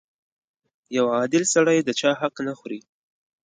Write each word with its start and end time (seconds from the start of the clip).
•یو 0.97 1.05
عادل 1.15 1.43
سړی 1.53 1.77
د 1.83 1.89
چا 1.99 2.11
حق 2.21 2.35
نه 2.47 2.53
خوري. 2.59 2.79